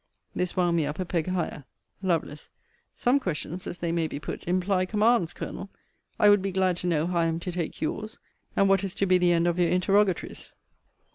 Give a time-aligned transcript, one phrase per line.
[0.33, 1.63] This wound me up a peg higher.
[2.01, 2.35] Lovel.
[2.95, 5.69] Some questions, as they may be put, imply commands, Colonel.
[6.19, 8.17] I would be glad to know how I am to take your's?
[8.55, 10.53] And what is to be the end of your interrogatories?